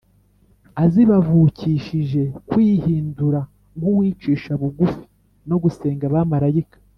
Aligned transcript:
azibavukishije 0.83 2.21
kwihindura 2.49 3.39
nk’uwicisha 3.77 4.51
bugufi 4.61 5.03
no 5.49 5.57
gusenga 5.63 6.03
abamarayika 6.09 6.77